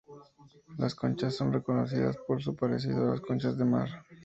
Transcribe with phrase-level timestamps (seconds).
[0.79, 3.87] Las conchas son reconocidas por su parecido a las conchas de mar.